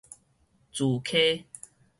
[0.73, 1.43] 慈谿